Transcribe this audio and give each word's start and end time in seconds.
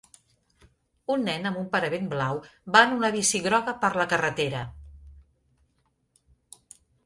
Un 1.15 1.25
nen 1.27 1.45
amb 1.49 1.59
un 1.63 1.67
paravent 1.75 2.07
blau 2.15 2.41
va 2.77 2.83
en 2.87 2.97
una 2.97 3.13
bici 3.17 3.43
groga 3.51 3.77
per 3.87 3.95
la 4.03 4.09
carretera. 4.17 4.65